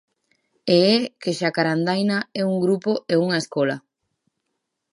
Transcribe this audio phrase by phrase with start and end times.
[0.75, 3.77] E é que Xacarandaina é un grupo e unha escola.